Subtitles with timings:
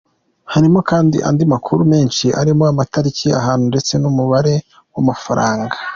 [0.53, 4.53] Harimo kandi andi makuru menshi, arimo amatariki, ahantu ndetse n’umubare
[4.93, 5.75] w’amafaranga.